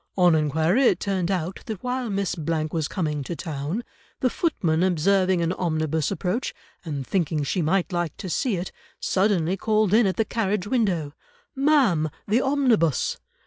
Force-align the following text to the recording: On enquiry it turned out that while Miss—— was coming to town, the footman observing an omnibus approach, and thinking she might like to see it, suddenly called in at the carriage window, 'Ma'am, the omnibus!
On 0.17 0.33
enquiry 0.33 0.85
it 0.85 0.99
turned 0.99 1.29
out 1.29 1.59
that 1.67 1.83
while 1.83 2.09
Miss—— 2.09 2.35
was 2.71 2.87
coming 2.87 3.23
to 3.23 3.35
town, 3.35 3.83
the 4.19 4.31
footman 4.31 4.81
observing 4.81 5.43
an 5.43 5.53
omnibus 5.53 6.09
approach, 6.09 6.55
and 6.83 7.05
thinking 7.05 7.43
she 7.43 7.61
might 7.61 7.93
like 7.93 8.17
to 8.17 8.27
see 8.27 8.55
it, 8.55 8.71
suddenly 8.99 9.55
called 9.55 9.93
in 9.93 10.07
at 10.07 10.15
the 10.15 10.25
carriage 10.25 10.65
window, 10.65 11.13
'Ma'am, 11.55 12.09
the 12.27 12.41
omnibus! 12.41 13.17